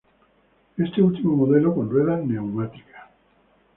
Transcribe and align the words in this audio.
Este 0.77 0.99
último 0.99 1.35
modelo 1.35 1.75
con 1.75 1.87
ruedas 1.87 2.25
neumáticas. 2.25 3.03